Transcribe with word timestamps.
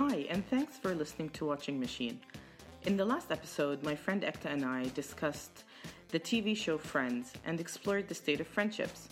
Hi, 0.00 0.24
and 0.30 0.48
thanks 0.48 0.78
for 0.78 0.94
listening 0.94 1.28
to 1.28 1.44
Watching 1.44 1.78
Machine. 1.78 2.20
In 2.84 2.96
the 2.96 3.04
last 3.04 3.30
episode, 3.30 3.82
my 3.82 3.94
friend 3.94 4.22
Ekta 4.22 4.46
and 4.46 4.64
I 4.64 4.84
discussed 4.94 5.64
the 6.08 6.18
TV 6.18 6.56
show 6.56 6.78
Friends 6.78 7.34
and 7.44 7.60
explored 7.60 8.08
the 8.08 8.14
state 8.14 8.40
of 8.40 8.46
friendships. 8.46 9.10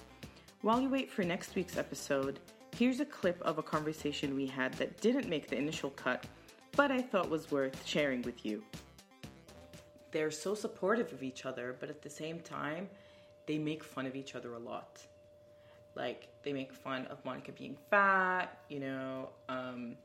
While 0.63 0.81
you 0.81 0.89
wait 0.89 1.11
for 1.11 1.25
next 1.25 1.55
week's 1.55 1.77
episode, 1.77 2.41
here's 2.75 3.01
a 3.01 3.05
clip 3.05 3.39
of 3.43 3.59
a 3.59 3.63
conversation 3.63 4.35
we 4.35 4.47
had 4.47 4.73
that 4.79 4.99
didn't 5.03 5.29
make 5.29 5.51
the 5.51 5.59
initial 5.59 5.91
cut, 5.91 6.25
but 6.73 6.91
I 6.91 7.03
thought 7.03 7.29
was 7.29 7.51
worth 7.51 7.87
sharing 7.87 8.23
with 8.23 8.47
you. 8.47 8.65
They're 10.11 10.31
so 10.31 10.55
supportive 10.55 11.13
of 11.13 11.23
each 11.23 11.45
other, 11.45 11.77
but 11.79 11.91
at 11.91 12.01
the 12.01 12.09
same 12.09 12.41
time, 12.41 12.89
they 13.45 13.59
make 13.59 13.85
fun 13.85 14.07
of 14.07 14.17
each 14.17 14.35
other 14.35 14.55
a 14.55 14.59
lot. 14.59 15.03
Like, 15.95 16.29
they 16.45 16.55
make 16.55 16.73
fun 16.73 17.05
of 17.09 17.23
Monica 17.27 17.53
being 17.53 17.77
fat, 17.91 18.59
you 18.71 18.81
know, 18.81 19.29
um, 19.51 19.97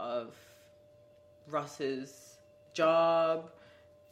of 0.00 0.34
Ross's 1.48 2.36
job, 2.72 3.50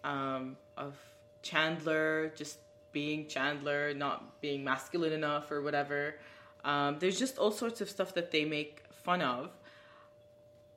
um, 0.05 0.57
of 0.77 0.97
Chandler 1.43 2.33
just 2.35 2.59
being 2.93 3.27
Chandler, 3.27 3.95
not 3.95 4.41
being 4.41 4.65
masculine 4.65 5.13
enough 5.13 5.51
or 5.51 5.63
whatever. 5.63 6.17
Um, 6.65 6.99
there's 6.99 7.19
just 7.19 7.39
all 7.39 7.51
sorts 7.51 7.81
of 7.81 7.89
stuff 7.89 8.15
that 8.15 8.31
they 8.31 8.45
make 8.45 8.83
fun 8.91 9.23
of. 9.23 9.51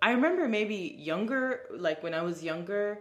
I 0.02 0.12
remember 0.12 0.48
maybe 0.48 0.96
younger, 0.98 1.62
like 1.70 2.02
when 2.02 2.14
I 2.14 2.22
was 2.22 2.44
younger, 2.44 3.00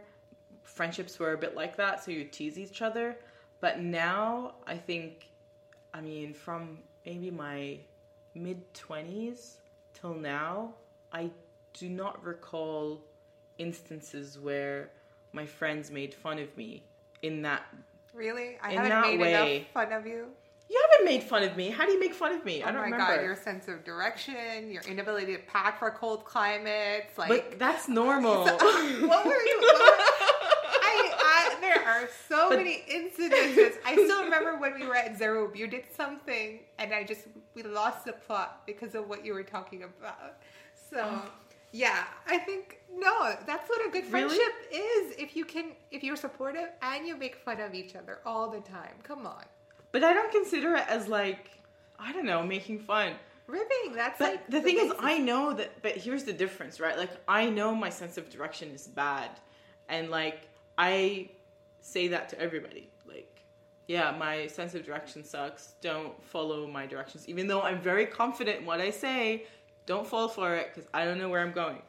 friendships 0.63 1.19
were 1.19 1.33
a 1.33 1.39
bit 1.39 1.55
like 1.55 1.77
that, 1.77 2.05
so 2.05 2.11
you 2.11 2.25
tease 2.25 2.59
each 2.59 2.83
other. 2.83 3.17
But 3.61 3.81
now, 3.81 4.55
I 4.67 4.77
think, 4.77 5.29
I 5.95 6.01
mean, 6.01 6.35
from 6.35 6.79
maybe 7.05 7.31
my 7.31 7.79
mid 8.35 8.73
20s 8.75 9.55
till 9.95 10.15
now, 10.15 10.75
I 11.13 11.31
do 11.75 11.89
not 11.89 12.23
recall 12.25 13.03
instances 13.59 14.39
where 14.39 14.91
my 15.33 15.47
friends 15.47 15.91
made 15.91 16.15
fun 16.15 16.39
of 16.39 16.57
me 16.57 16.83
in 17.23 17.43
that 17.43 17.63
Really? 18.13 18.59
I 18.63 18.73
haven't 18.73 19.03
made 19.03 19.21
way. 19.21 19.57
enough 19.59 19.67
fun 19.73 19.93
of 19.93 20.05
you. 20.07 20.27
you 20.69 20.83
haven't 20.91 21.05
made 21.07 21.23
fun 21.23 21.43
of 21.45 21.57
me 21.57 21.71
how 21.71 21.87
do 21.87 21.93
you 21.93 22.01
make 22.01 22.15
fun 22.15 22.33
of 22.33 22.45
me 22.45 22.63
i 22.63 22.69
oh 22.69 22.73
don't 22.73 22.91
my 22.91 22.97
god, 22.99 23.23
your 23.23 23.37
sense 23.37 23.69
of 23.69 23.85
direction, 23.85 24.71
your 24.71 24.83
inability 24.85 25.37
to 25.37 25.43
pack 25.45 25.79
for 25.79 25.91
cold 25.91 26.25
climates, 26.25 27.17
like 27.19 27.29
but 27.29 27.59
that's 27.59 27.89
normal 28.03 28.45
what 28.45 28.61
were 28.63 28.81
you? 28.91 29.07
What 29.09 29.25
were, 29.27 29.33
I, 29.33 31.13
I, 31.23 31.57
there 31.61 31.87
are 31.87 32.09
so 32.29 32.49
But- 32.49 32.59
many 32.59 32.83
incidences. 32.91 33.75
I 33.87 33.95
still 33.95 34.25
remember 34.25 34.57
when 34.59 34.75
we 34.81 34.87
were 34.87 34.97
at 34.97 35.17
Zero, 35.17 35.53
you 35.55 35.67
did 35.69 35.85
something, 35.97 36.61
and 36.79 36.93
I 36.93 37.05
just 37.05 37.23
we 37.55 37.63
lost 37.63 38.05
the 38.05 38.13
plot 38.13 38.63
because 38.67 38.95
of 38.97 39.09
what 39.09 39.25
you 39.25 39.35
were 39.35 39.45
talking 39.45 39.85
about. 39.85 40.39
So, 40.91 41.23
yeah, 41.73 42.05
I 42.27 42.39
think 42.39 42.79
no, 42.93 43.37
that's 43.47 43.69
what 43.69 43.87
a 43.87 43.91
good 43.91 44.13
Really? 44.13 44.29
friendship 44.29 44.53
is. 44.73 45.15
If 45.19 45.37
you 45.37 45.45
can, 45.45 45.73
if 45.91 46.03
you're 46.03 46.17
supportive 46.17 46.69
and 46.83 47.07
you 47.07 47.17
make 47.17 47.37
fun 47.37 47.61
of 47.61 47.75
each 47.75 47.95
other 47.97 48.19
all 48.27 48.51
the 48.51 48.61
time, 48.61 48.95
come 49.03 49.27
on, 49.27 49.45
but 49.93 50.03
i 50.05 50.13
don't 50.13 50.31
consider 50.33 50.75
it 50.77 50.85
as 50.89 51.09
like 51.09 51.51
i 51.99 52.13
don't 52.13 52.25
know 52.25 52.43
making 52.43 52.79
fun 52.79 53.13
ribbing. 53.47 53.95
That's 53.95 54.19
but 54.19 54.31
like 54.33 54.47
the 54.49 54.61
thing 54.61 54.79
is 54.79 54.93
i 55.01 55.19
know 55.19 55.53
that 55.55 55.83
but 55.83 55.93
here's 55.97 56.25
the 56.25 56.33
difference 56.33 56.79
right 56.79 56.97
like 56.97 57.11
i 57.27 57.49
know 57.51 57.75
my 57.75 57.91
sense 57.91 58.17
of 58.17 58.31
direction 58.31 58.71
is 58.71 58.87
bad 58.87 59.31
and 59.89 60.09
like 60.11 60.49
i 60.79 61.29
say 61.81 62.07
that 62.09 62.29
to 62.29 62.41
everybody 62.41 62.89
like 63.09 63.43
yeah 63.89 64.15
my 64.17 64.47
sense 64.47 64.75
of 64.77 64.85
direction 64.87 65.25
sucks 65.25 65.75
don't 65.81 66.23
follow 66.23 66.67
my 66.69 66.87
directions 66.87 67.29
even 67.29 67.49
though 67.49 67.63
i'm 67.63 67.81
very 67.81 68.07
confident 68.07 68.61
in 68.61 68.67
what 68.67 68.81
i 68.81 68.91
say 68.91 69.45
don't 69.93 70.07
fall 70.13 70.29
for 70.39 70.49
it 70.61 70.67
because 70.71 70.87
i 70.99 71.01
don't 71.07 71.19
know 71.23 71.29
where 71.33 71.43
i'm 71.47 71.53
going 71.65 71.81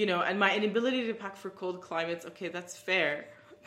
you 0.00 0.04
know 0.10 0.20
and 0.28 0.36
my 0.44 0.50
inability 0.58 1.00
to 1.06 1.14
pack 1.24 1.34
for 1.42 1.50
cold 1.60 1.76
climates 1.88 2.24
okay 2.30 2.48
that's 2.56 2.74
fair 2.76 3.12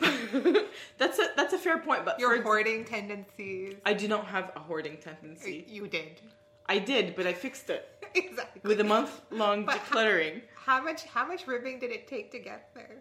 that's 1.00 1.18
a 1.18 1.26
that's 1.38 1.54
a 1.58 1.58
fair 1.66 1.78
point 1.78 2.04
but 2.04 2.14
your 2.20 2.40
hoarding 2.42 2.84
tendencies. 2.84 3.74
i 3.84 3.92
do 4.02 4.06
not 4.14 4.24
have 4.34 4.46
a 4.54 4.60
hoarding 4.60 4.96
tendency 5.08 5.64
You 5.68 5.84
did 5.88 6.20
i 6.66 6.78
did 6.78 7.04
but 7.16 7.26
i 7.26 7.32
fixed 7.32 7.68
it 7.76 7.82
exactly 8.14 8.60
with 8.70 8.80
a 8.80 8.84
month 8.94 9.12
long 9.30 9.64
But 9.64 9.78
how- 9.78 9.96
decluttering. 9.96 10.42
How 10.68 10.82
much 10.88 11.00
how 11.14 11.24
much 11.26 11.46
ribbing 11.46 11.76
did 11.82 11.90
it 11.98 12.06
take 12.06 12.26
to 12.32 12.38
get 12.38 12.68
there? 12.74 12.96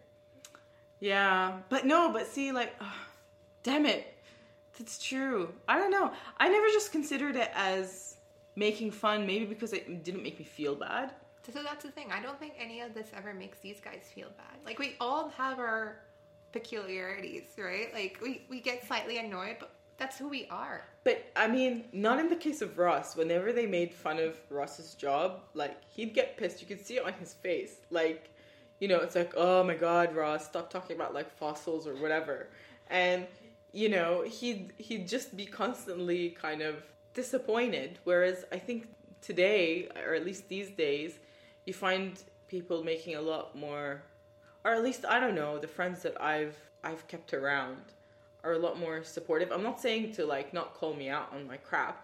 Yeah, 0.99 1.57
but 1.69 1.85
no, 1.85 2.11
but 2.11 2.25
see, 2.27 2.51
like, 2.51 2.73
ugh, 2.81 2.87
damn 3.61 3.85
it, 3.85 4.03
that's 4.77 4.97
true. 4.97 5.53
I 5.67 5.77
don't 5.77 5.91
know. 5.91 6.11
I 6.39 6.47
never 6.49 6.67
just 6.77 6.91
considered 6.91 7.35
it 7.35 7.51
as 7.53 8.16
making 8.57 8.91
fun, 8.91 9.25
maybe 9.25 9.45
because 9.45 9.71
it 9.71 10.03
didn't 10.03 10.23
make 10.23 10.39
me 10.39 10.43
feel 10.43 10.75
bad. 10.75 11.13
So 11.53 11.63
that's 11.63 11.85
the 11.85 11.91
thing. 11.91 12.11
I 12.11 12.21
don't 12.21 12.37
think 12.39 12.55
any 12.59 12.81
of 12.81 12.93
this 12.93 13.07
ever 13.15 13.33
makes 13.33 13.59
these 13.59 13.79
guys 13.79 14.09
feel 14.13 14.27
bad. 14.35 14.57
Like 14.65 14.79
we 14.79 14.95
all 14.99 15.29
have 15.29 15.59
our 15.59 15.99
peculiarities, 16.51 17.43
right? 17.57 17.93
Like 17.93 18.17
we, 18.21 18.41
we 18.49 18.59
get 18.59 18.85
slightly 18.85 19.19
annoyed, 19.19 19.57
but 19.59 19.71
that's 19.97 20.17
who 20.17 20.27
we 20.27 20.47
are. 20.49 20.83
But 21.05 21.23
I 21.35 21.47
mean, 21.47 21.85
not 21.93 22.19
in 22.19 22.27
the 22.27 22.35
case 22.35 22.61
of 22.61 22.77
Ross. 22.77 23.15
Whenever 23.15 23.53
they 23.53 23.65
made 23.65 23.93
fun 23.93 24.19
of 24.19 24.35
Ross's 24.49 24.95
job, 24.95 25.43
like 25.53 25.77
he'd 25.87 26.13
get 26.13 26.35
pissed. 26.35 26.59
You 26.59 26.67
could 26.67 26.85
see 26.85 26.97
it 26.97 27.05
on 27.05 27.13
his 27.13 27.33
face. 27.33 27.77
Like, 27.91 28.29
you 28.79 28.87
know, 28.87 28.97
it's 28.97 29.15
like, 29.15 29.33
oh 29.37 29.63
my 29.63 29.75
god, 29.75 30.15
Ross, 30.15 30.45
stop 30.45 30.69
talking 30.69 30.95
about 30.95 31.13
like 31.13 31.31
fossils 31.31 31.87
or 31.87 31.95
whatever. 31.95 32.49
And 32.89 33.25
you 33.71 33.87
know, 33.89 34.23
he'd 34.23 34.73
he'd 34.77 35.07
just 35.07 35.37
be 35.37 35.45
constantly 35.45 36.31
kind 36.31 36.61
of 36.61 36.83
disappointed. 37.17 37.97
Whereas 38.03 38.45
I 38.51 38.59
think 38.59 38.87
today, 39.21 39.89
or 40.05 40.13
at 40.13 40.23
least 40.23 40.47
these 40.47 40.69
days, 40.69 41.11
you 41.65 41.73
find 41.73 42.11
people 42.47 42.83
making 42.83 43.15
a 43.15 43.21
lot 43.33 43.55
more, 43.55 44.03
or 44.63 44.71
at 44.77 44.83
least 44.83 45.03
I 45.03 45.19
don't 45.19 45.35
know, 45.41 45.57
the 45.57 45.73
friends 45.77 45.97
that 46.03 46.15
I've 46.21 46.57
I've 46.83 47.03
kept 47.07 47.33
around 47.33 47.81
are 48.43 48.53
a 48.53 48.59
lot 48.67 48.75
more 48.79 49.03
supportive. 49.03 49.51
I'm 49.51 49.63
not 49.63 49.81
saying 49.81 50.13
to 50.17 50.21
like 50.35 50.53
not 50.53 50.75
call 50.79 50.93
me 50.93 51.09
out 51.09 51.27
on 51.33 51.41
my 51.47 51.57
crap. 51.57 51.97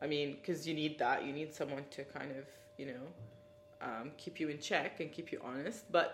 I 0.00 0.06
mean, 0.06 0.28
because 0.36 0.60
you 0.68 0.74
need 0.82 0.94
that. 1.04 1.24
You 1.26 1.32
need 1.32 1.52
someone 1.60 1.84
to 1.96 2.04
kind 2.04 2.30
of, 2.38 2.44
you 2.78 2.86
know, 2.92 3.04
um, 3.82 4.12
keep 4.22 4.38
you 4.40 4.48
in 4.48 4.58
check 4.60 5.00
and 5.00 5.10
keep 5.10 5.32
you 5.32 5.40
honest. 5.44 5.80
But 5.90 6.08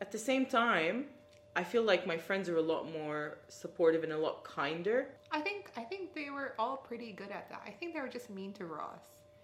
at 0.00 0.12
the 0.12 0.22
same 0.30 0.46
time, 0.46 0.96
I 1.56 1.64
feel 1.64 1.82
like 1.82 2.06
my 2.06 2.16
friends 2.16 2.48
are 2.48 2.56
a 2.56 2.62
lot 2.62 2.90
more 2.90 3.38
supportive 3.48 4.04
and 4.04 4.12
a 4.12 4.18
lot 4.18 4.44
kinder. 4.44 5.08
I 5.32 5.40
think 5.40 5.70
I 5.76 5.82
think 5.82 6.14
they 6.14 6.30
were 6.30 6.54
all 6.58 6.76
pretty 6.76 7.12
good 7.12 7.30
at 7.30 7.48
that. 7.50 7.62
I 7.66 7.70
think 7.70 7.94
they 7.94 8.00
were 8.00 8.08
just 8.08 8.30
mean 8.30 8.52
to 8.54 8.66
Ross. 8.66 9.00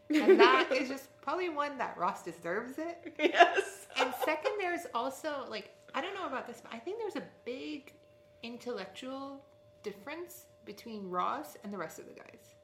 And 0.15 0.39
that 0.39 0.71
is 0.71 0.89
just 0.89 1.21
probably 1.21 1.49
one 1.49 1.77
that 1.79 1.97
Ross 1.99 2.23
deserves 2.23 2.79
it. 2.79 3.13
yes. 3.19 3.89
And 3.99 4.15
second, 4.25 4.53
there's 4.61 4.87
also 4.95 5.45
like 5.51 5.71
I 5.95 6.01
don't 6.01 6.15
know 6.15 6.27
about 6.27 6.47
this, 6.47 6.61
but 6.63 6.73
I 6.73 6.79
think 6.79 6.99
there's 6.99 7.17
a 7.17 7.27
big 7.45 7.93
intellectual 8.43 9.45
difference 9.83 10.45
between 10.65 11.09
Ross 11.11 11.57
and 11.65 11.73
the 11.73 11.79
rest 11.79 11.99
of 11.99 12.07
the 12.07 12.13
guys. 12.15 12.55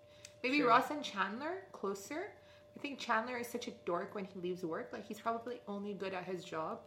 Maybe 0.42 0.58
Sure. 0.58 0.68
Ross 0.68 0.90
and 0.90 1.02
Chandler 1.02 1.64
closer. 1.72 2.32
I 2.76 2.80
think 2.80 2.98
Chandler 2.98 3.36
is 3.38 3.46
such 3.48 3.68
a 3.68 3.72
dork 3.84 4.14
when 4.14 4.24
he 4.24 4.38
leaves 4.40 4.64
work. 4.64 4.90
Like 4.92 5.06
he's 5.06 5.20
probably 5.20 5.60
only 5.68 5.94
good 5.94 6.14
at 6.14 6.24
his 6.24 6.44
job, 6.44 6.80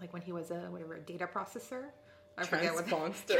like 0.00 0.12
when 0.12 0.22
he 0.22 0.32
was 0.32 0.50
a 0.50 0.66
whatever 0.70 0.94
a 0.94 1.00
data 1.00 1.26
processor. 1.26 1.84
I 2.38 2.44
forget 2.44 2.74
what. 2.74 2.86
Transponster. 2.88 3.38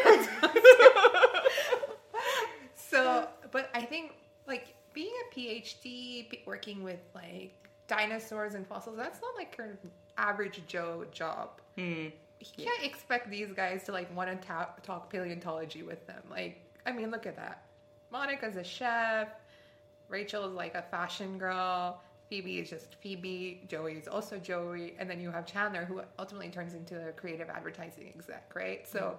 So, 2.96 3.28
but 3.50 3.68
I 3.74 3.82
think 3.82 4.12
like 4.46 4.74
being 4.92 5.12
a 5.30 5.34
PhD, 5.34 6.46
working 6.46 6.82
with 6.82 7.00
like 7.14 7.52
dinosaurs 7.88 8.54
and 8.54 8.66
fossils, 8.66 8.96
that's 8.96 9.20
not 9.20 9.34
like 9.36 9.56
your 9.58 9.78
average 10.16 10.62
Joe 10.66 11.04
job. 11.10 11.60
Hmm. 11.76 12.06
You 12.40 12.64
can't 12.64 12.84
expect 12.84 13.30
these 13.30 13.52
guys 13.52 13.84
to 13.84 13.92
like 13.92 14.14
want 14.14 14.30
to 14.30 14.46
ta- 14.46 14.74
talk 14.82 15.10
paleontology 15.10 15.82
with 15.82 16.06
them. 16.06 16.22
Like, 16.30 16.60
I 16.84 16.92
mean, 16.92 17.10
look 17.10 17.26
at 17.26 17.36
that. 17.36 17.64
Monica's 18.10 18.56
a 18.56 18.64
chef. 18.64 19.28
Rachel 20.08 20.44
is 20.46 20.52
like 20.52 20.74
a 20.74 20.82
fashion 20.82 21.38
girl. 21.38 22.00
Phoebe 22.28 22.58
is 22.58 22.70
just 22.70 22.96
Phoebe. 22.96 23.62
Joey 23.68 23.94
is 23.94 24.08
also 24.08 24.38
Joey. 24.38 24.94
And 24.98 25.08
then 25.08 25.20
you 25.20 25.30
have 25.30 25.46
Chandler, 25.46 25.84
who 25.84 26.02
ultimately 26.18 26.48
turns 26.48 26.74
into 26.74 27.08
a 27.08 27.12
creative 27.12 27.48
advertising 27.48 28.12
exec, 28.14 28.52
right? 28.54 28.86
So 28.86 29.16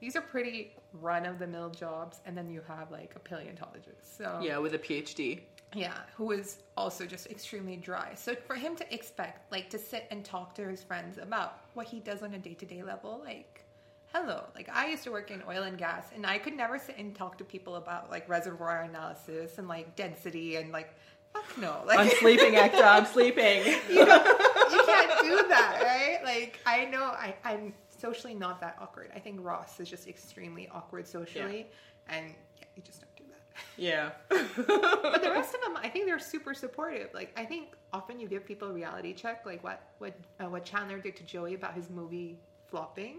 these 0.00 0.16
are 0.16 0.20
pretty 0.20 0.72
run 0.92 1.24
of 1.26 1.38
the 1.38 1.46
mill 1.46 1.70
jobs. 1.70 2.20
And 2.26 2.36
then 2.36 2.50
you 2.50 2.62
have 2.68 2.90
like 2.90 3.12
a 3.16 3.18
paleontologist. 3.20 4.16
So 4.18 4.40
yeah, 4.42 4.58
with 4.58 4.74
a 4.74 4.78
PhD. 4.78 5.40
yeah, 5.74 5.98
who 6.16 6.32
is 6.32 6.58
also 6.76 7.06
just 7.06 7.28
extremely 7.28 7.76
dry. 7.76 8.12
So 8.14 8.34
for 8.34 8.56
him 8.56 8.74
to 8.76 8.94
expect, 8.94 9.50
like, 9.52 9.70
to 9.70 9.78
sit 9.78 10.06
and 10.10 10.24
talk 10.24 10.54
to 10.56 10.66
his 10.66 10.82
friends 10.82 11.18
about 11.18 11.60
what 11.74 11.86
he 11.86 12.00
does 12.00 12.22
on 12.22 12.34
a 12.34 12.38
day 12.38 12.54
to 12.54 12.66
day 12.66 12.82
level, 12.82 13.22
like, 13.24 13.64
hello. 14.12 14.44
Like, 14.54 14.68
I 14.72 14.88
used 14.88 15.04
to 15.04 15.12
work 15.12 15.30
in 15.30 15.42
oil 15.48 15.62
and 15.62 15.78
gas, 15.78 16.08
and 16.14 16.26
I 16.26 16.38
could 16.38 16.56
never 16.56 16.78
sit 16.78 16.98
and 16.98 17.14
talk 17.14 17.38
to 17.38 17.44
people 17.44 17.76
about, 17.76 18.10
like, 18.10 18.28
reservoir 18.28 18.82
analysis 18.82 19.58
and, 19.58 19.68
like, 19.68 19.94
density 19.94 20.56
and, 20.56 20.72
like, 20.72 20.94
fuck 21.32 21.58
no. 21.58 21.82
Like, 21.86 21.98
I'm 21.98 22.10
sleeping, 22.10 22.52
Ekta. 22.64 22.82
I'm 22.82 23.06
sleeping. 23.06 23.64
you, 23.88 24.04
don't, 24.04 24.26
you 24.72 24.82
can't 24.86 25.20
do 25.22 25.48
that, 25.48 25.80
right? 25.82 26.20
Like, 26.24 26.58
I 26.66 26.84
know 26.86 27.04
I, 27.04 27.34
I'm 27.44 27.72
socially 27.98 28.34
not 28.34 28.60
that 28.60 28.76
awkward. 28.80 29.10
I 29.14 29.18
think 29.18 29.38
Ross 29.42 29.78
is 29.80 29.88
just 29.88 30.08
extremely 30.08 30.68
awkward 30.72 31.06
socially, 31.06 31.66
and 32.08 32.26
yeah, 32.58 32.64
you 32.76 32.82
just 32.82 33.00
don't 33.00 33.16
do 33.16 33.24
that. 33.28 33.36
Yeah. 33.76 34.10
but 34.28 35.22
the 35.22 35.30
rest 35.34 35.54
of 35.54 35.60
them, 35.60 35.76
I 35.82 35.88
think 35.88 36.06
they're 36.06 36.18
super 36.18 36.54
supportive. 36.54 37.08
Like 37.12 37.32
I 37.36 37.44
think 37.44 37.68
often 37.92 38.18
you 38.20 38.26
give 38.28 38.44
people 38.46 38.68
a 38.68 38.72
reality 38.72 39.12
check, 39.12 39.44
like 39.44 39.62
what 39.62 39.82
what 39.98 40.14
uh, 40.40 40.44
what 40.48 40.64
Chandler 40.64 40.98
did 40.98 41.16
to 41.16 41.22
Joey 41.24 41.54
about 41.54 41.74
his 41.74 41.90
movie 41.90 42.38
flopping. 42.68 43.16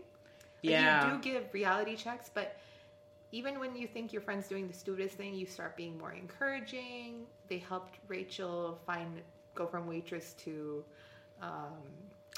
Like, 0.63 0.71
Yeah. 0.73 1.05
you 1.07 1.17
do 1.17 1.21
give 1.23 1.43
reality 1.53 1.95
checks, 1.95 2.29
but 2.33 2.57
even 3.31 3.59
when 3.59 3.75
you 3.75 3.87
think 3.87 4.11
your 4.11 4.21
friend's 4.21 4.47
doing 4.47 4.67
the 4.67 4.73
stupidest 4.73 5.15
thing, 5.15 5.33
you 5.33 5.45
start 5.45 5.77
being 5.77 5.97
more 5.97 6.13
encouraging. 6.13 7.25
They 7.47 7.57
helped 7.59 7.99
Rachel 8.07 8.79
find 8.85 9.21
go 9.55 9.65
from 9.67 9.87
waitress 9.87 10.33
to 10.45 10.83
um, 11.41 11.77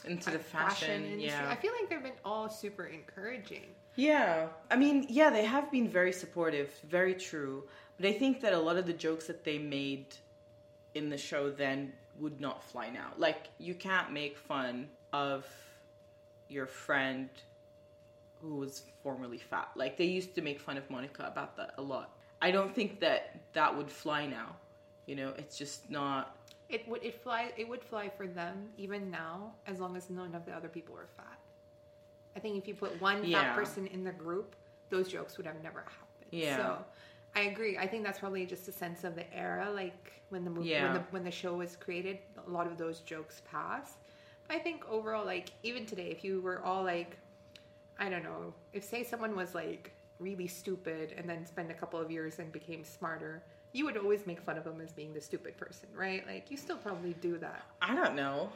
Into 0.06 0.32
the 0.32 0.40
fashion, 0.40 1.04
industry. 1.04 1.26
yeah. 1.26 1.50
I 1.50 1.56
feel 1.56 1.72
like 1.80 1.90
they've 1.90 2.04
been 2.04 2.20
all 2.24 2.50
super 2.50 2.86
encouraging. 2.86 3.66
Yeah. 3.96 4.48
I 4.72 4.76
mean, 4.76 5.06
yeah, 5.10 5.30
they 5.30 5.46
have 5.46 5.72
been 5.72 5.88
very 5.88 6.12
supportive, 6.12 6.72
very 6.90 7.14
true. 7.14 7.64
But 7.98 8.08
I 8.08 8.14
think 8.14 8.42
that 8.42 8.54
a 8.54 8.60
lot 8.60 8.78
of 8.78 8.86
the 8.86 8.94
jokes 8.94 9.28
that 9.28 9.44
they 9.44 9.58
made 9.60 10.16
in 10.96 11.10
the 11.10 11.18
show 11.18 11.52
then 11.52 11.94
would 12.20 12.40
not 12.40 12.64
fly 12.64 12.90
now. 12.90 13.14
Like, 13.18 13.50
you 13.58 13.74
can't 13.76 14.12
make 14.12 14.38
fun 14.38 14.88
of 15.12 15.46
your 16.50 16.66
friend 16.66 17.30
who 18.44 18.56
was 18.58 18.84
formerly 19.02 19.38
fat. 19.38 19.70
Like, 19.76 19.98
they 19.98 20.06
used 20.06 20.36
to 20.36 20.42
make 20.42 20.60
fun 20.60 20.78
of 20.78 20.90
Monica 20.90 21.26
about 21.26 21.56
that 21.58 21.74
a 21.78 21.82
lot. 21.82 22.18
I 22.42 22.52
don't 22.52 22.76
think 22.76 23.00
that 23.00 23.40
that 23.54 23.76
would 23.76 23.90
fly 23.90 24.28
now. 24.28 24.56
You 25.06 25.16
know, 25.16 25.34
it's 25.38 25.58
just 25.58 25.90
not. 25.90 26.36
It 26.70 26.88
would 26.88 27.04
it 27.04 27.16
fly 27.22 27.52
it 27.58 27.68
would 27.68 27.84
fly 27.84 28.10
for 28.10 28.28
them 28.28 28.70
even 28.78 29.10
now 29.12 29.54
as 29.68 29.80
long 29.80 29.96
as 29.96 30.10
none 30.10 30.34
of 30.36 30.46
the 30.46 30.54
other 30.54 30.70
people 30.70 30.96
were 30.96 31.08
fat. 31.18 31.40
I 32.36 32.40
think 32.40 32.58
if 32.58 32.68
you 32.68 32.74
put 32.76 33.00
one 33.02 33.24
Yeah. 33.24 33.44
fat 33.44 33.56
person 33.56 33.88
in 33.88 34.04
the 34.04 34.12
group, 34.12 34.56
those 34.90 35.08
jokes 35.10 35.38
would 35.38 35.46
have 35.46 35.62
never 35.64 35.82
happened. 35.82 36.32
Yeah. 36.32 36.56
So 36.58 36.78
I 37.36 37.42
agree. 37.42 37.78
I 37.78 37.88
think 37.88 38.04
that's 38.04 38.20
probably 38.20 38.46
just 38.46 38.68
a 38.68 38.72
sense 38.72 39.04
of 39.04 39.16
the 39.16 39.32
era, 39.36 39.70
like 39.72 40.14
when 40.30 40.44
the 40.44 40.50
movie 40.52 40.76
when 40.78 40.94
the 40.94 41.00
when 41.12 41.24
the 41.24 41.32
show 41.32 41.56
was 41.56 41.76
created, 41.76 42.20
a 42.46 42.50
lot 42.50 42.68
of 42.68 42.78
those 42.78 43.00
jokes 43.02 43.42
pass. 43.50 43.98
But 44.48 44.58
I 44.58 44.60
think 44.60 44.86
overall, 44.90 45.26
like 45.26 45.50
even 45.64 45.86
today, 45.86 46.10
if 46.12 46.24
you 46.24 46.42
were 46.42 46.62
all 46.64 46.84
like, 46.84 47.18
I 48.00 48.10
don't 48.10 48.24
know, 48.24 48.54
if 48.74 48.84
say 48.84 49.04
someone 49.04 49.36
was 49.36 49.54
like 49.56 49.92
really 50.20 50.48
stupid 50.48 51.14
and 51.18 51.30
then 51.30 51.46
spent 51.46 51.72
a 51.72 51.74
couple 51.74 52.00
of 52.00 52.10
years 52.10 52.40
and 52.40 52.52
became 52.52 52.84
smarter, 52.84 53.44
you 53.72 53.86
would 53.86 53.98
always 53.98 54.26
make 54.26 54.40
fun 54.42 54.58
of 54.58 54.64
them 54.64 54.80
as 54.82 54.92
being 54.92 55.14
the 55.14 55.22
stupid 55.22 55.58
person, 55.58 55.90
right? 55.96 56.26
Like 56.28 56.50
you 56.50 56.58
still 56.58 56.78
probably 56.78 57.14
do 57.22 57.38
that. 57.40 57.64
I 57.82 57.96
don't 57.96 58.16
know. 58.16 58.50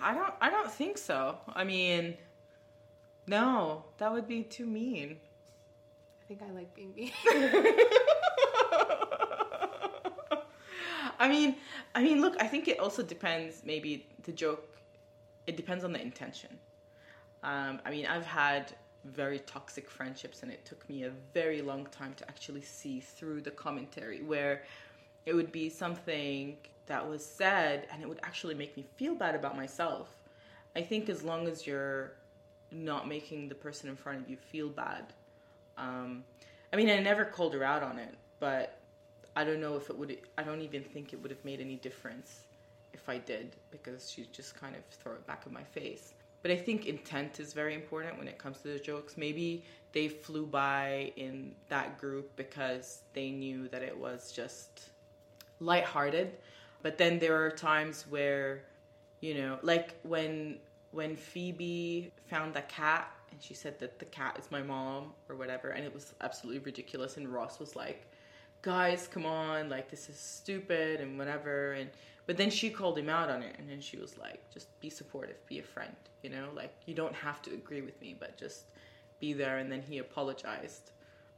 I 0.00 0.14
don't. 0.14 0.32
I 0.40 0.50
don't 0.50 0.70
think 0.70 0.96
so. 0.96 1.38
I 1.54 1.64
mean, 1.64 2.16
no, 3.26 3.84
that 3.98 4.12
would 4.12 4.28
be 4.28 4.42
too 4.44 4.66
mean. 4.66 5.16
I 6.22 6.24
think 6.28 6.40
I 6.42 6.50
like 6.52 6.72
being 6.74 6.94
mean. 6.94 7.10
I 11.20 11.28
mean, 11.28 11.56
I 11.94 12.02
mean, 12.02 12.20
look. 12.20 12.36
I 12.40 12.46
think 12.46 12.68
it 12.68 12.78
also 12.78 13.02
depends. 13.02 13.62
Maybe 13.64 14.06
the 14.22 14.32
joke. 14.32 14.76
It 15.46 15.56
depends 15.56 15.82
on 15.82 15.92
the 15.92 16.00
intention. 16.00 16.50
Um, 17.42 17.80
I 17.84 17.90
mean, 17.90 18.06
I've 18.06 18.26
had 18.26 18.74
very 19.04 19.38
toxic 19.40 19.88
friendships, 19.88 20.42
and 20.42 20.50
it 20.50 20.64
took 20.64 20.88
me 20.88 21.04
a 21.04 21.12
very 21.32 21.62
long 21.62 21.86
time 21.86 22.14
to 22.14 22.28
actually 22.28 22.62
see 22.62 23.00
through 23.00 23.42
the 23.42 23.50
commentary, 23.50 24.22
where 24.22 24.62
it 25.26 25.34
would 25.34 25.52
be 25.52 25.68
something 25.68 26.56
that 26.86 27.08
was 27.08 27.24
said, 27.24 27.86
and 27.92 28.02
it 28.02 28.08
would 28.08 28.20
actually 28.22 28.54
make 28.54 28.76
me 28.76 28.84
feel 28.96 29.14
bad 29.14 29.34
about 29.34 29.56
myself. 29.56 30.16
I 30.74 30.82
think 30.82 31.08
as 31.08 31.22
long 31.22 31.46
as 31.46 31.66
you're 31.66 32.12
not 32.70 33.08
making 33.08 33.48
the 33.48 33.54
person 33.54 33.88
in 33.88 33.96
front 33.96 34.20
of 34.20 34.28
you 34.28 34.36
feel 34.36 34.68
bad. 34.68 35.12
Um, 35.76 36.24
I 36.72 36.76
mean, 36.76 36.90
I 36.90 36.98
never 36.98 37.24
called 37.24 37.54
her 37.54 37.64
out 37.64 37.82
on 37.82 37.98
it, 37.98 38.14
but 38.40 38.78
I 39.36 39.44
don't 39.44 39.60
know 39.60 39.76
if 39.76 39.90
it 39.90 39.96
would. 39.96 40.18
I 40.36 40.42
don't 40.42 40.60
even 40.62 40.82
think 40.82 41.12
it 41.12 41.22
would 41.22 41.30
have 41.30 41.44
made 41.44 41.60
any 41.60 41.76
difference 41.76 42.40
if 42.92 43.08
I 43.08 43.18
did, 43.18 43.56
because 43.70 44.10
she'd 44.10 44.32
just 44.32 44.58
kind 44.58 44.74
of 44.74 44.82
throw 44.90 45.12
it 45.12 45.26
back 45.26 45.44
in 45.46 45.52
my 45.52 45.62
face. 45.62 46.14
But 46.42 46.50
I 46.50 46.56
think 46.56 46.86
intent 46.86 47.40
is 47.40 47.52
very 47.52 47.74
important 47.74 48.18
when 48.18 48.28
it 48.28 48.38
comes 48.38 48.58
to 48.60 48.68
the 48.68 48.78
jokes. 48.78 49.16
Maybe 49.16 49.64
they 49.92 50.08
flew 50.08 50.46
by 50.46 51.12
in 51.16 51.54
that 51.68 51.98
group 51.98 52.34
because 52.36 53.02
they 53.12 53.30
knew 53.30 53.68
that 53.68 53.82
it 53.82 53.96
was 53.96 54.32
just 54.32 54.90
lighthearted. 55.60 56.32
But 56.82 56.96
then 56.96 57.18
there 57.18 57.44
are 57.44 57.50
times 57.50 58.06
where, 58.08 58.64
you 59.20 59.34
know, 59.34 59.58
like 59.62 59.96
when 60.02 60.58
when 60.92 61.16
Phoebe 61.16 62.10
found 62.30 62.54
the 62.54 62.62
cat 62.62 63.12
and 63.30 63.42
she 63.42 63.52
said 63.52 63.78
that 63.78 63.98
the 63.98 64.06
cat 64.06 64.38
is 64.38 64.50
my 64.50 64.62
mom 64.62 65.12
or 65.28 65.36
whatever, 65.36 65.70
and 65.70 65.84
it 65.84 65.92
was 65.92 66.14
absolutely 66.20 66.60
ridiculous. 66.60 67.16
And 67.16 67.28
Ross 67.28 67.58
was 67.58 67.76
like, 67.76 68.07
"Guys, 68.62 69.08
come 69.08 69.26
on! 69.26 69.68
Like 69.68 69.90
this 69.90 70.08
is 70.08 70.18
stupid 70.18 71.00
and 71.00 71.18
whatever." 71.18 71.72
And 71.72 71.90
but 72.26 72.36
then 72.36 72.50
she 72.50 72.70
called 72.70 72.98
him 72.98 73.08
out 73.08 73.30
on 73.30 73.42
it, 73.42 73.56
and 73.58 73.68
then 73.68 73.80
she 73.80 73.96
was 73.96 74.16
like, 74.18 74.40
"Just 74.52 74.68
be 74.80 74.90
supportive, 74.90 75.44
be 75.46 75.58
a 75.58 75.62
friend. 75.62 75.94
You 76.22 76.30
know, 76.30 76.48
like 76.54 76.74
you 76.86 76.94
don't 76.94 77.14
have 77.14 77.40
to 77.42 77.52
agree 77.54 77.80
with 77.82 78.00
me, 78.00 78.14
but 78.18 78.36
just 78.36 78.64
be 79.20 79.32
there." 79.32 79.58
And 79.58 79.70
then 79.72 79.82
he 79.82 79.98
apologized. 79.98 80.90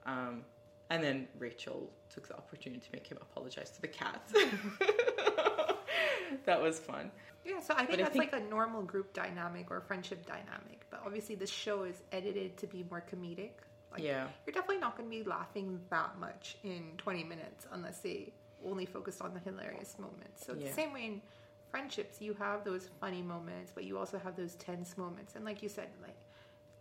Um, 0.07 0.45
and 0.89 1.05
then 1.05 1.29
Rachel 1.39 1.89
took 2.13 2.27
the 2.27 2.37
opportunity 2.37 2.81
to 2.81 2.89
make 2.93 3.07
him 3.07 3.19
apologize 3.21 3.71
to 3.71 3.81
the 3.81 3.87
cat. 3.89 4.21
that 6.47 6.61
was 6.61 6.79
fun. 6.79 7.11
Yeah, 7.45 7.61
so 7.61 7.75
I 7.75 7.79
think 7.79 7.91
But 7.91 8.01
I 8.01 8.03
that's 8.05 8.17
think- 8.17 8.33
like 8.33 8.43
a 8.43 8.45
normal 8.47 8.83
group 8.83 9.13
dynamic 9.13 9.71
or 9.71 9.81
friendship 9.81 10.27
dynamic. 10.27 10.85
But 10.91 11.03
obviously, 11.07 11.35
this 11.37 11.51
show 11.51 11.85
is 11.85 11.97
edited 12.13 12.57
to 12.59 12.67
be 12.67 12.85
more 12.91 13.03
comedic. 13.13 13.51
Like, 13.93 14.03
Yeah. 14.03 14.29
You're 14.47 14.55
definitely 14.55 14.79
not 14.79 14.97
going 14.97 15.11
to 15.11 15.17
be 15.17 15.25
laughing 15.25 15.81
that 15.91 16.19
much 16.19 16.57
in 16.63 16.93
20 16.97 17.25
minutes 17.25 17.67
unless 17.73 17.99
they 18.01 18.33
only 18.65 18.87
focus 18.87 19.21
on 19.21 19.35
the 19.35 19.41
hilarious 19.41 19.99
moments. 19.99 20.45
So, 20.47 20.55
Yeah. 20.55 20.69
the 20.69 20.73
same 20.73 20.93
way 20.93 21.07
in 21.07 21.23
friendships, 21.71 22.21
you 22.21 22.35
have 22.35 22.65
those 22.65 22.89
funny 23.01 23.23
moments, 23.23 23.73
but 23.75 23.85
you 23.85 23.99
also 23.99 24.19
have 24.19 24.37
those 24.37 24.55
tense 24.57 24.97
moments. 24.99 25.37
And 25.37 25.45
like 25.45 25.63
you 25.63 25.69
said, 25.69 25.89
like 26.03 26.17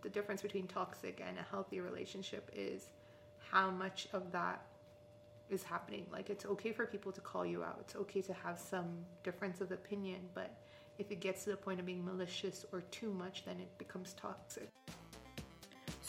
the 0.02 0.10
difference 0.10 0.42
between 0.42 0.68
toxic 0.68 1.22
and 1.26 1.38
a 1.38 1.44
healthy 1.44 1.80
relationship 1.80 2.50
is 2.54 2.90
how 3.52 3.70
much 3.70 4.08
of 4.14 4.32
that 4.32 4.66
is 5.50 5.64
happening. 5.64 6.06
Like 6.12 6.30
it's 6.30 6.46
okay 6.46 6.72
for 6.72 6.86
people 6.86 7.12
to 7.12 7.22
call 7.22 7.46
you 7.46 7.64
out. 7.64 7.78
It's 7.82 7.96
okay 7.96 8.22
to 8.22 8.34
have 8.34 8.60
some 8.60 9.06
difference 9.24 9.62
of 9.62 9.72
opinion, 9.72 10.22
but 10.34 10.56
if 10.98 11.12
it 11.12 11.20
gets 11.20 11.44
to 11.46 11.52
the 11.52 11.58
point 11.58 11.80
of 11.80 11.86
being 11.86 12.04
malicious 12.04 12.66
or 12.72 12.82
too 12.92 13.12
much, 13.12 13.46
then 13.46 13.60
it 13.60 13.76
becomes 13.78 14.14
toxic. 14.14 14.70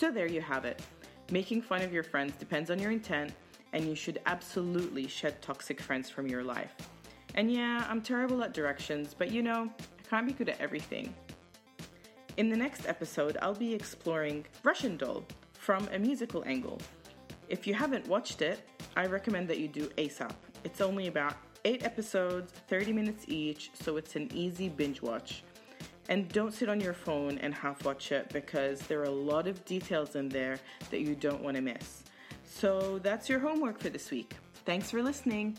So 0.01 0.11
there 0.11 0.27
you 0.27 0.41
have 0.41 0.65
it. 0.65 0.81
Making 1.31 1.61
fun 1.61 1.83
of 1.83 1.93
your 1.93 2.03
friends 2.03 2.33
depends 2.39 2.71
on 2.71 2.79
your 2.79 2.91
intent, 2.91 3.35
and 3.75 3.85
you 3.85 3.95
should 3.95 4.19
absolutely 4.25 5.07
shed 5.07 5.43
toxic 5.43 5.79
friends 5.79 6.09
from 6.09 6.27
your 6.27 6.43
life. 6.43 6.73
And 7.35 7.53
yeah, 7.53 7.87
I'm 7.87 8.01
terrible 8.01 8.43
at 8.43 8.55
directions, 8.55 9.13
but 9.13 9.31
you 9.31 9.43
know, 9.43 9.69
I 9.79 10.09
can't 10.09 10.27
be 10.27 10.33
good 10.33 10.49
at 10.49 10.59
everything. 10.59 11.15
In 12.39 12.49
the 12.49 12.57
next 12.57 12.89
episode, 12.89 13.37
I'll 13.43 13.53
be 13.53 13.75
exploring 13.75 14.47
Russian 14.63 14.97
Doll 14.97 15.23
from 15.53 15.87
a 15.93 15.99
musical 15.99 16.43
angle. 16.47 16.79
If 17.51 17.67
you 17.67 17.75
haven't 17.75 18.09
watched 18.09 18.41
it, 18.41 18.63
I 18.97 19.05
recommend 19.05 19.49
that 19.49 19.59
you 19.59 19.69
do 19.69 19.91
ASAP. 19.99 20.33
It's 20.65 20.81
only 20.81 21.09
about 21.09 21.35
8 21.67 21.85
episodes, 21.85 22.55
30 22.69 22.95
minutes 22.95 23.27
each, 23.29 23.71
so 23.75 23.99
it's 23.99 24.17
an 24.17 24.31
easy 24.33 24.71
binge 24.71 25.03
watch. 25.03 25.45
And 26.11 26.29
don't 26.29 26.53
sit 26.53 26.69
on 26.69 26.81
your 26.81 26.93
phone 26.93 27.39
and 27.39 27.55
half 27.55 27.85
watch 27.85 28.11
it 28.11 28.29
because 28.33 28.81
there 28.81 29.01
are 29.01 29.05
a 29.05 29.11
lot 29.11 29.47
of 29.47 29.65
details 29.65 30.17
in 30.17 30.29
there 30.29 30.59
that 30.91 31.01
you 31.01 31.15
don't 31.15 31.41
want 31.41 31.55
to 31.55 31.63
miss. 31.63 32.03
So 32.45 32.99
that's 32.99 33.29
your 33.29 33.39
homework 33.39 33.79
for 33.79 33.91
this 33.91 34.11
week. 34.11 34.35
Thanks 34.65 34.91
for 34.91 35.03
listening. 35.03 35.57